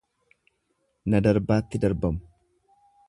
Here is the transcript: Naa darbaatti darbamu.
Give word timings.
Naa 1.13 1.21
darbaatti 1.27 1.83
darbamu. 1.85 2.21